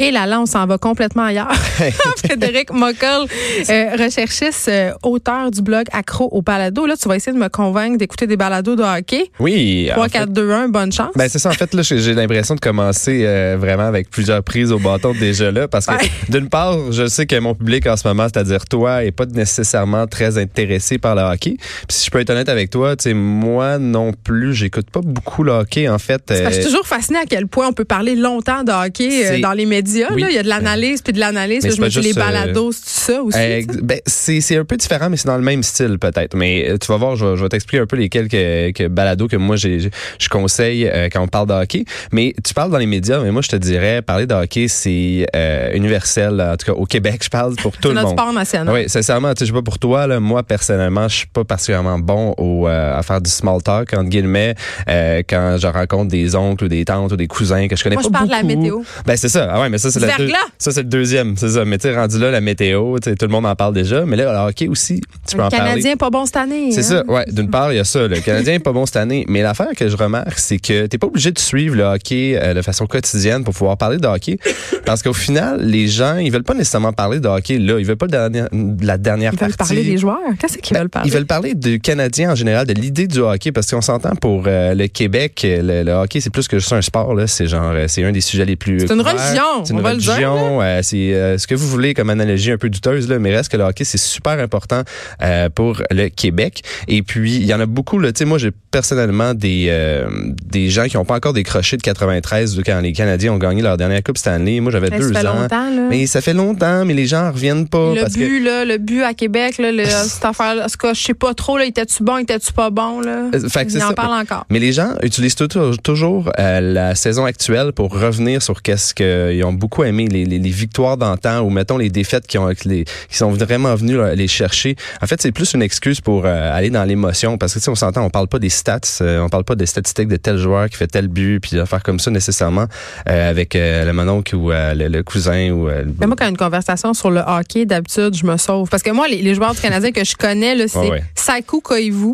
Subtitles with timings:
[0.00, 1.52] Et là, là, on s'en va complètement ailleurs.
[2.24, 3.26] Frédéric Mockel,
[3.70, 6.86] euh, recherchiste, euh, auteur du blog Accro au balado.
[6.86, 9.30] Là, tu vas essayer de me convaincre d'écouter des balados de hockey.
[9.38, 9.88] Oui.
[9.92, 11.12] 3, 4, 2, 1, bonne chance.
[11.16, 11.50] Ben c'est ça.
[11.50, 15.50] En fait, là, j'ai l'impression de commencer euh, vraiment avec plusieurs prises au bâton déjà
[15.50, 15.68] là.
[15.68, 16.10] Parce que, Ouais.
[16.28, 20.06] d'une part, je sais que mon public en ce moment, c'est-à-dire toi, est pas nécessairement
[20.06, 21.56] très intéressé par le hockey.
[21.58, 25.00] Puis si je peux être honnête avec toi, tu sais, moi non plus, j'écoute pas
[25.04, 26.22] beaucoup le hockey, en fait.
[26.26, 28.72] Parce que je suis Euh, toujours fascinée à quel point on peut parler longtemps de
[28.72, 29.83] hockey dans les médias.
[30.14, 30.20] Oui.
[30.22, 30.26] là.
[30.30, 31.62] Il y a de l'analyse puis de l'analyse.
[31.64, 33.38] Je me dis les juste, euh, balados, c'est ça aussi.
[33.38, 36.34] Euh, ben, c'est un peu différent, mais c'est dans le même style peut-être.
[36.36, 38.30] Mais euh, tu vas voir, je, vais- je vais t'expliquer un peu les quelques,
[38.74, 39.78] quelques balados que moi j'ai,
[40.18, 41.84] je conseille euh, quand on parle de hockey.
[42.12, 45.26] Mais tu parles dans les médias, mais moi je te dirais, parler de hockey, c'est
[45.34, 46.40] euh, universel.
[46.40, 48.18] En tout cas, au Québec, je parle pour tout le notre monde.
[48.18, 48.74] sport national.
[48.74, 51.44] Oui, sincèrement, tu sais, je sais pas pour toi, là, moi personnellement, je suis pas
[51.44, 54.54] particulièrement bon au, à faire du small talk entre guillemets
[54.86, 58.02] quand je rencontre des oncles ou des tantes ou des cousins que je connais Moi,
[58.02, 58.60] pas je parle de la beaucoup.
[58.62, 58.82] météo.
[59.06, 59.48] Ben c'est ça.
[59.50, 60.36] Ah ouais, mais ça c'est deux- verglas.
[60.56, 61.64] ça c'est le deuxième, c'est ça.
[61.64, 64.48] Mais tu rendu là la météo, tout le monde en parle déjà, mais là le
[64.48, 65.70] hockey aussi, tu peux Le en parler.
[65.70, 66.70] Canadien pas bon cette année.
[66.70, 67.02] C'est hein?
[67.04, 67.24] ça, ouais.
[67.32, 68.06] D'une part, il y a ça.
[68.06, 69.24] Le Canadien est pas bon cette année.
[69.28, 72.54] Mais l'affaire que je remarque, c'est que t'es pas obligé de suivre le hockey euh,
[72.54, 74.38] de façon quotidienne pour pouvoir parler de hockey.
[74.86, 77.78] Parce qu'au final, les gens, ils veulent pas nécessairement parler de hockey là.
[77.80, 79.74] Ils veulent pas de la dernière, de la dernière Ils veulent partie.
[79.74, 80.18] parler des joueurs.
[80.38, 81.08] Qu'est-ce qu'ils Ben, veulent parler?
[81.08, 84.44] Ils veulent parler du Canadien en général, de l'idée du hockey, parce qu'on s'entend pour
[84.46, 87.14] euh, le Québec, le, le hockey, c'est plus que juste un sport.
[87.14, 88.80] Là, c'est genre, euh, c'est un des sujets les plus.
[88.80, 90.60] C'est une religion, C'est une on religion.
[90.62, 93.50] euh, c'est euh, ce que vous voulez comme analogie un peu douteuse là, mais reste
[93.50, 94.82] que le hockey c'est super important
[95.22, 96.62] euh, pour le Québec.
[96.88, 97.98] Et puis il y en a beaucoup.
[97.98, 100.06] Là, tu sais, moi j'ai personnellement des euh,
[100.44, 103.76] des gens qui n'ont pas encore décroché de 93 quand les Canadiens ont gagné leur
[103.76, 104.60] dernière coupe Stanley.
[104.60, 105.42] Moi j'avais deux ça fait ans.
[105.42, 105.86] longtemps, là.
[105.88, 108.64] Mais ça fait longtemps, mais les gens en reviennent pas le parce que but, là,
[108.64, 111.58] le but à Québec, là, le, cette affaire-là, en tout cas, je sais pas trop,
[111.58, 113.30] là, était-tu bon, était-tu pas bon, là?
[113.34, 113.94] Euh, fait que en ça.
[113.94, 114.46] parlent encore.
[114.50, 115.36] Mais les gens utilisent
[115.82, 120.38] toujours euh, la saison actuelle pour revenir sur qu'est-ce qu'ils ont beaucoup aimé, les, les,
[120.38, 124.14] les victoires d'antan ou mettons les défaites qui ont les, qui sont vraiment venus là,
[124.14, 124.76] les chercher.
[125.02, 127.74] En fait, c'est plus une excuse pour euh, aller dans l'émotion parce que sais, on
[127.74, 130.68] s'entend, on parle pas des stats, euh, on parle pas des statistiques de tel joueur
[130.68, 132.66] qui fait tel but puis faire comme ça nécessairement
[133.08, 135.68] euh, avec le mononcle ou le, le cousin ou
[136.00, 138.68] Mais moi, quand une conversation sur le hockey, d'habitude, je me sauve.
[138.68, 141.04] Parce que moi, les, joueurs du Canadien que je connais, là, c'est Ouais, ouais.
[141.14, 142.12] Sakou Koivu,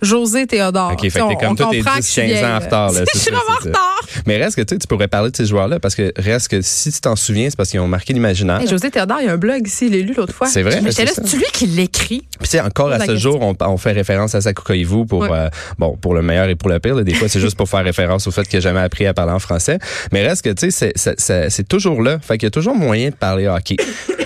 [0.00, 0.92] José Théodore.
[0.92, 2.58] OK, fait que t'es comme toi, t'es comprend 10, que je suis 15 ans en
[2.60, 3.94] retard, là, Je c'est suis vraiment en c'est retard.
[4.26, 7.00] Mais reste que tu pourrais parler de ces joueurs-là parce que reste que si tu
[7.00, 8.60] t'en souviens, c'est parce qu'ils ont marqué l'imaginaire.
[8.60, 10.46] Hey, José Théodore, il y a un blog ici, il l'a lu l'autre fois.
[10.46, 12.24] C'est vrai, Mais là, c'est c'est lui qui l'écrit?
[12.38, 13.16] Puis sais, encore à ce question.
[13.32, 15.28] jour, on, on fait référence à Sakou Koivu pour Ouais.
[15.32, 15.48] euh,
[15.78, 16.94] bon pour le meilleur et pour le pire.
[16.94, 17.02] là.
[17.02, 19.32] Des fois, c'est juste pour faire référence au fait qu'il n'a jamais appris à parler
[19.32, 19.78] en français.
[20.12, 22.18] Mais reste que tu sais, c'est- c'est- c'est c'est toujours là.
[22.20, 23.76] Fait qu'il y a toujours moyen de parler hockey.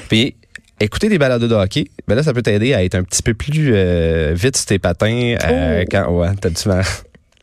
[0.09, 0.35] Puis
[0.83, 3.35] écouter des balados de hockey, ben là, ça peut t'aider à être un petit peu
[3.35, 5.37] plus euh, vite sur tes patins.
[5.45, 5.89] euh, Oh.
[5.91, 6.85] quand ouais, t'as du mal.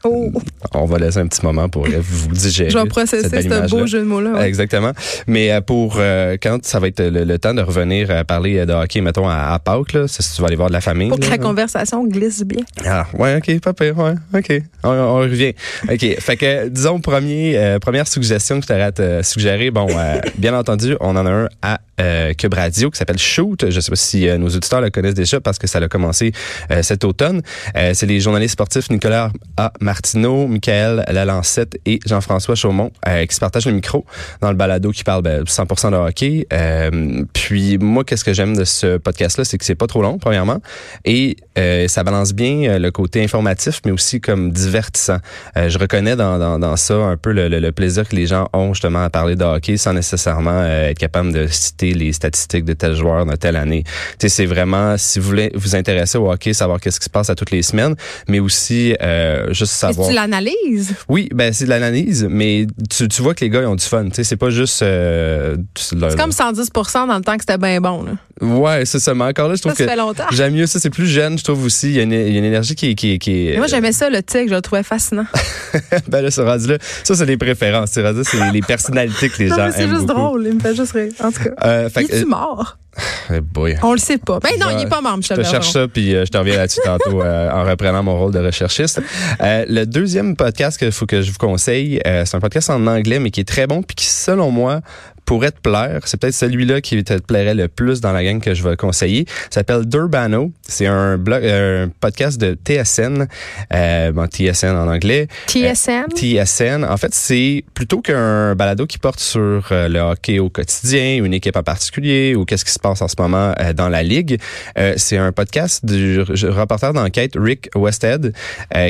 [0.06, 0.32] Oh,
[0.74, 2.70] On va laisser un petit moment pour euh, vous digérer.
[2.70, 4.32] je vais processer ce beau jeu de mots-là.
[4.32, 4.48] ouais.
[4.48, 4.92] Exactement.
[5.28, 8.66] Mais euh, pour euh, quand ça va être le, le temps de revenir à parler
[8.66, 11.10] de hockey, mettons à, à Pâques, là, si tu vas aller voir de la famille.
[11.10, 12.64] Pour que la conversation glisse bien.
[12.86, 14.62] Ah, ouais, ok, pas pire, ouais, ok.
[14.84, 15.54] On, on revient.
[15.92, 19.88] Ok, fait que, disons, premier, euh, première suggestion que je t'aurais à te suggérer, bon,
[19.90, 23.70] euh, bien entendu, on en a un à euh, Cube Radio qui s'appelle Shoot.
[23.70, 26.32] Je sais pas si euh, nos auditeurs le connaissent déjà parce que ça a commencé
[26.72, 27.42] euh, cet automne.
[27.76, 29.74] Euh, c'est les journalistes sportifs Nicolas A.
[29.90, 34.06] Martineau, Michael Lalancette et Jean-François Chaumont euh, qui se partagent le micro
[34.40, 36.46] dans le balado qui parle ben, 100% de hockey.
[36.54, 40.20] Euh, puis moi, qu'est-ce que j'aime de ce podcast-là, c'est que c'est pas trop long,
[40.20, 40.60] premièrement,
[41.06, 45.18] et euh, ça balance bien euh, le côté informatif, mais aussi comme divertissant.
[45.58, 48.28] Euh, je reconnais dans, dans, dans ça un peu le, le- le plaisir que les
[48.28, 52.64] gens ont justement à parler de hockey sans nécessairement être capable de citer les statistiques
[52.66, 53.84] de tel joueur dans telle année.
[54.20, 57.36] C'est vraiment, si vous voulez vous intéresser au hockey, savoir qu'est-ce qui se passe à
[57.36, 57.96] toutes les semaines,
[58.28, 60.08] mais aussi euh, juste savoir...
[60.10, 60.94] tu l'analyses?
[61.08, 63.84] Oui, ben c'est de l'analyse, mais tu, tu vois que les gars ils ont du
[63.86, 64.06] fun.
[64.06, 64.82] Tu sais, c'est pas juste.
[64.82, 68.04] euh, C'est comme 110% dans le temps que c'était bien bon.
[68.04, 68.12] Là.
[68.42, 69.14] Ouais, c'est ça.
[69.14, 70.24] Mais encore là, je Ça, trouve ça que fait longtemps.
[70.32, 70.80] j'aime mieux ça.
[70.80, 71.90] C'est plus jeune, je trouve aussi.
[71.90, 73.58] Il y a une, y a une énergie qui, qui, qui est.
[73.58, 75.26] Moi, j'aimais ça, le tic, je le trouvais fascinant.
[76.08, 77.90] ben là, ce rendu là, ça c'est les préférences.
[77.92, 80.20] C'est c'est les personnalités que les non, gens mais c'est aiment juste beaucoup.
[80.20, 81.12] drôle, il me fait juste rire.
[81.24, 81.50] En tout cas.
[81.68, 82.78] Euh, fait que, est-tu mort?
[83.32, 83.78] euh, boy.
[83.84, 84.40] On le sait pas.
[84.40, 85.62] Ben non, Je- il est pas Je Michel te Bergeron.
[85.62, 88.40] cherche ça, puis euh, je te reviens là-dessus tantôt euh, en reprenant mon rôle de
[88.40, 89.02] recherchiste.
[89.42, 92.86] Euh, le deuxième podcast qu'il faut que je vous conseille, euh, c'est un podcast en
[92.88, 94.82] anglais, mais qui est très bon, puis qui, selon moi,
[95.30, 96.00] pourrait te plaire.
[96.06, 99.26] C'est peut-être celui-là qui te plairait le plus dans la gang que je vais conseiller.
[99.52, 100.52] Ça s'appelle Durbano.
[100.68, 103.28] C'est un blog, un podcast de TSN,
[103.72, 105.28] euh, bon, TSN en anglais.
[105.46, 106.06] TSN?
[106.10, 106.84] Euh, TSN.
[106.84, 111.36] En fait, c'est plutôt qu'un balado qui porte sur euh, le hockey au quotidien, une
[111.36, 114.40] équipe en particulier ou qu'est-ce qui se passe en ce moment euh, dans la ligue.
[114.80, 118.34] Euh, c'est un podcast du reporter d'enquête Rick Westhead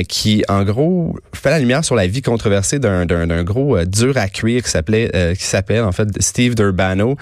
[0.08, 4.28] qui, en gros, fait la lumière sur la vie controversée d'un, d'un, gros dur à
[4.28, 7.16] cuire qui s'appelait, qui s'appelle en fait Steve Durbano.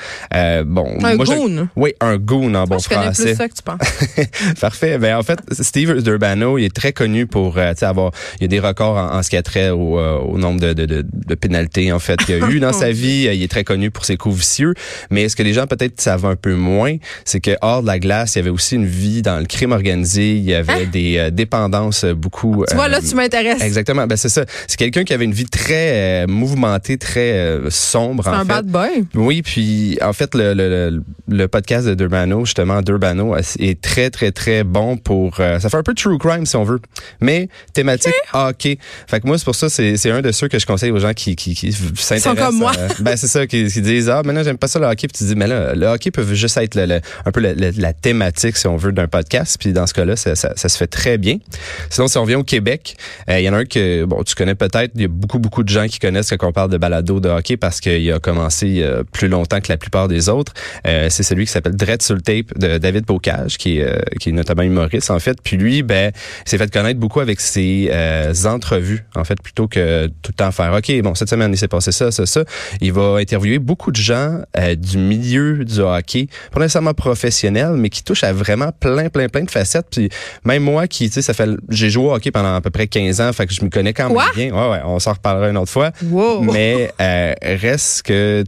[0.66, 1.68] bon, un moi, goon.
[1.76, 3.24] oui, un goon en bon je français.
[3.24, 3.78] Plus ça que tu penses.
[4.60, 4.98] Parfait.
[4.98, 8.60] Ben en fait, Steve Durbano, il est très connu pour avoir, il y a des
[8.60, 11.98] records en, ce qui a trait au, au nombre de, de, de, de pénalités en
[11.98, 13.28] fait qu'il a eu dans sa vie.
[13.32, 14.74] Il est très connu pour ses coups vicieux.
[15.10, 17.98] Mais ce que les gens peut-être savent un peu moins, c'est que hors de la
[17.98, 20.36] glace, il y avait aussi une vie dans le crime organisé.
[20.36, 20.88] Il y avait hein?
[20.90, 22.64] des euh, dépendances beaucoup.
[22.68, 23.62] Tu vois là, tu m'intéresses.
[23.62, 24.06] Exactement.
[24.08, 24.44] Ben c'est ça.
[24.66, 28.24] C'est quelqu'un qui avait une vie très euh, mouvementée, très euh, sombre.
[28.24, 29.04] C'est un bad boy.
[29.14, 34.32] Oui, puis en fait le, le, le podcast de Durbano, justement, Durbano est très très
[34.32, 35.36] très bon pour.
[35.36, 36.80] ça fait un peu true crime si on veut,
[37.20, 38.78] mais thématique hockey.
[39.06, 41.12] Fait que moi c'est pour ça c'est un de ceux que je conseille aux gens
[41.12, 42.22] qui qui, qui s'intéressent.
[42.22, 42.72] Sont comme moi.
[43.00, 45.24] ben c'est ça qui, qui disent ah maintenant j'aime pas ça le hockey puis tu
[45.24, 48.76] dis mais là le hockey peut juste être le, un peu la thématique si on
[48.76, 51.38] veut d'un podcast puis dans ce cas-là ça, ça, ça, se fait très bien.
[51.90, 52.96] Sinon si on vient au Québec,
[53.28, 55.38] euh, il y en a un que bon tu connais peut-être, il y a beaucoup
[55.38, 58.18] beaucoup de gens qui connaissent quand on parle de balado de hockey parce qu'il a
[58.18, 60.52] commencé euh, plus longtemps que la plupart des autres.
[60.86, 64.30] Euh, c'est celui qui s'appelle Dread sur le tape de David Bocage qui est qui
[64.30, 65.38] est notamment humoriste en fait.
[65.42, 66.12] Puis lui ben
[66.44, 67.90] s'est fait connaître beaucoup avec ses
[68.44, 71.68] entrevues en fait plutôt que tout le temps faire OK bon cette semaine il s'est
[71.68, 72.44] passé ça ça ça.
[72.80, 77.90] Il va interviewer beaucoup de gens euh, du milieu du hockey, pas nécessairement professionnel, mais
[77.90, 79.86] qui touchent à vraiment plein, plein, plein de facettes.
[79.90, 80.08] Puis
[80.44, 82.86] même moi, qui, tu sais, ça fait, j'ai joué au hockey pendant à peu près
[82.86, 84.54] 15 ans, fait que je me connais quand même bien.
[84.54, 85.90] Ouais, ouais, on s'en reparlera une autre fois.
[86.42, 88.44] Mais euh, reste que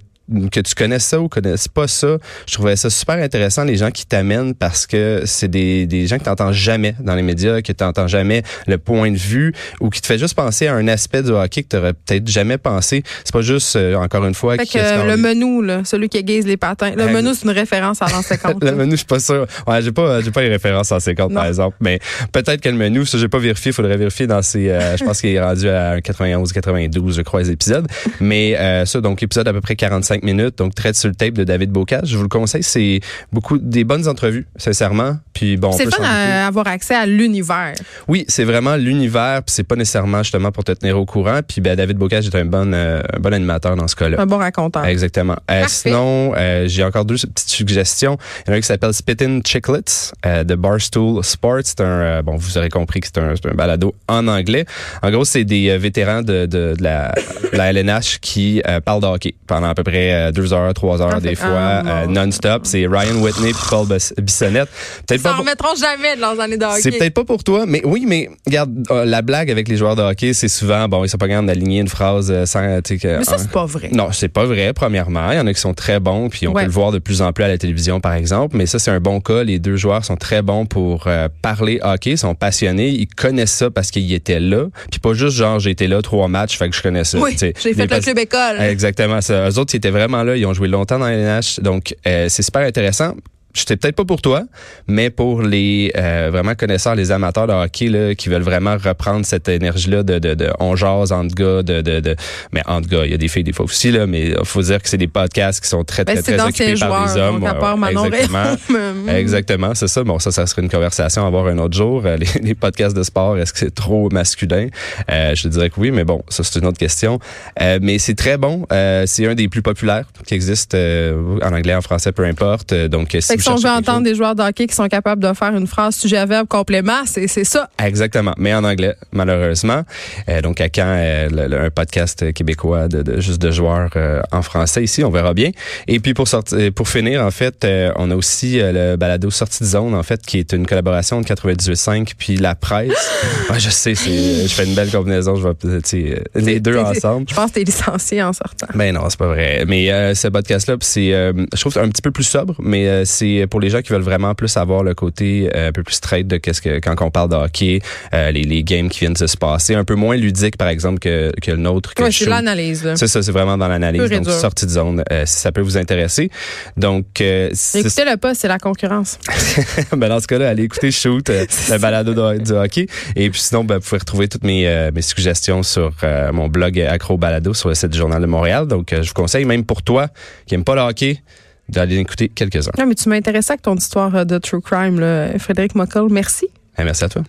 [0.50, 3.90] que tu connaisses ça ou connaisses pas ça, je trouvais ça super intéressant les gens
[3.90, 7.72] qui t'amènent parce que c'est des, des gens que t'entends jamais dans les médias, que
[7.72, 11.22] t'entends jamais le point de vue ou qui te fait juste penser à un aspect
[11.22, 13.02] du hockey que t'aurais peut-être jamais pensé.
[13.24, 16.46] C'est pas juste euh, encore une fois fait que, le menu là, celui qui aiguise
[16.46, 16.92] les patins.
[16.96, 18.62] Le menu c'est une référence à l'an 50.
[18.64, 19.46] le menu je suis pas sûr.
[19.66, 21.98] Ouais, j'ai pas j'ai pas les références en 50 par exemple, mais
[22.32, 25.20] peut-être que le menu ça j'ai pas vérifié, faudrait vérifier dans ces euh, je pense
[25.20, 27.86] qu'il est rendu à 91 92 je crois les épisodes.
[28.20, 31.34] Mais euh, ça donc épisode à peu près 45 minutes, donc traite sur le tape
[31.34, 32.08] de David Bocage.
[32.08, 33.00] Je vous le conseille, c'est
[33.32, 35.18] beaucoup des bonnes entrevues, sincèrement.
[35.32, 37.72] Puis bon, c'est fun d'avoir accès à l'univers.
[38.08, 41.40] Oui, c'est vraiment l'univers, puis c'est pas nécessairement justement pour te tenir au courant.
[41.46, 44.20] Puis ben, David Bocage est un bon, euh, un bon animateur dans ce cas-là.
[44.20, 44.84] Un bon raconteur.
[44.84, 45.36] Exactement.
[45.50, 48.18] Euh, sinon, euh, j'ai encore deux petites suggestions.
[48.40, 51.60] Il y en a un qui s'appelle Spittin' Chicklets de Barstool Sports.
[51.64, 54.64] C'est un, bon, vous aurez compris que c'est un, un, balado en anglais.
[55.02, 57.14] En gros, c'est des vétérans de, de, de, la,
[57.52, 61.20] la LNH qui parlent de hockey pendant à peu près euh, deux heures, trois heures
[61.20, 62.62] des fois, ah, euh, non-stop.
[62.64, 63.86] C'est Ryan Whitney puis Paul
[64.18, 64.68] Bissonnette.
[65.06, 65.34] Peut-être pas.
[65.34, 66.80] remettront jamais de leurs années de hockey.
[66.82, 69.96] C'est peut-être pas pour toi, mais oui, mais regarde, euh, la blague avec les joueurs
[69.96, 73.24] de hockey, c'est souvent, bon, ils sont pas capables d'aligner une phrase sans, sais, Mais
[73.24, 73.90] ça, c'est pas vrai.
[73.92, 75.30] Non, c'est pas vrai, premièrement.
[75.32, 77.22] Il y en a qui sont très bons, puis on peut le voir de plus
[77.22, 78.56] en plus à la télévision, par exemple.
[78.56, 79.42] Mais ça, c'est un bon cas.
[79.42, 81.08] Les deux joueurs sont très bons pour
[81.42, 84.66] parler hockey, sont passionnés, ils connaissent ça parce qu'ils étaient là.
[84.90, 87.18] Puis pas juste genre, j'ai été là trois matchs, fait que je connais ça.
[87.18, 88.60] Oui, j'ai fait le club école.
[88.60, 89.20] Exactement.
[89.20, 89.48] Ça.
[89.48, 90.36] Eux autres, ils étaient vraiment là.
[90.36, 91.60] Ils ont joué longtemps dans LNH.
[91.60, 93.14] Donc, euh, c'est super intéressant
[93.54, 94.42] c'était peut-être pas pour toi,
[94.86, 99.24] mais pour les euh, vraiment connaisseurs, les amateurs de hockey là, qui veulent vraiment reprendre
[99.24, 102.16] cette énergie-là de, de, de on jase entre gars, de, de, de
[102.52, 104.80] mais entre gars, il y a des filles des fois aussi là, mais faut dire
[104.82, 107.44] que c'est des podcasts qui sont très très ben, très, occupés par des hommes.
[107.88, 110.04] exactement, exactement, c'est ça.
[110.04, 112.02] Bon, ça, ça serait une conversation à voir un autre jour.
[112.04, 114.68] Euh, les, les podcasts de sport, est-ce que c'est trop masculin?
[115.10, 117.18] Euh, Je dirais que oui, mais bon, ça c'est une autre question.
[117.60, 118.66] Euh, mais c'est très bon.
[118.72, 122.74] Euh, c'est un des plus populaires qui existe en anglais, en français, peu importe.
[122.74, 125.54] Donc, si si on veut entendre des joueurs de hockey qui sont capables de faire
[125.54, 127.68] une phrase sujet verbe complément, c'est ça.
[127.78, 129.82] Exactement, mais en anglais malheureusement.
[130.28, 134.84] Euh, donc à quand euh, un podcast québécois de, juste de joueurs euh, en français
[134.84, 135.50] ici, on verra bien.
[135.86, 137.66] Et puis pour sortir, pour finir en fait,
[137.96, 141.26] on a aussi le balado Sortie de zone en fait qui est une collaboration de
[141.26, 142.92] 98.5 puis la presse.
[143.58, 147.26] je sais, je fais une belle combinaison, je vais les deux ensemble.
[147.28, 148.66] Je pense que t'es licencié en sortant.
[148.74, 149.64] Ben non, c'est pas vrai.
[149.66, 153.46] Mais ce podcast là, c'est je trouve un petit peu plus sobre, mais c'est c'est
[153.46, 156.26] pour les gens qui veulent vraiment plus avoir le côté euh, un peu plus straight
[156.26, 157.80] de qu'est-ce que quand on parle de hockey,
[158.12, 160.98] euh, les, les games qui viennent de se passer, un peu moins ludique par exemple
[160.98, 161.94] que, que le nôtre.
[161.94, 162.88] que Ouais, c'est l'analyse.
[162.96, 165.76] C'est ça, c'est vraiment dans l'analyse, donc sortie de zone, euh, si ça peut vous
[165.76, 166.30] intéresser.
[166.76, 169.18] Donc, euh, Écoutez le pas, c'est la concurrence.
[169.96, 172.86] ben dans ce cas-là, allez écouter Shoot, euh, le balado du hockey.
[173.16, 176.48] Et puis sinon, ben, vous pouvez retrouver toutes mes, euh, mes suggestions sur euh, mon
[176.48, 178.66] blog Accro Balado sur le site du Journal de Montréal.
[178.66, 180.08] Donc, euh, je vous conseille, même pour toi
[180.46, 181.22] qui n'aime pas le hockey,
[181.70, 182.72] d'aller en écouter quelques-uns.
[182.78, 186.04] Non, mais tu m'intéressais avec ton histoire euh, de true crime, là, Frédéric Mockel.
[186.10, 186.48] Merci.
[186.78, 187.22] Eh, merci à toi.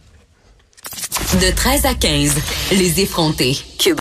[1.34, 2.36] De 13 à 15,
[2.72, 3.56] les effrontés.
[3.80, 3.90] Cube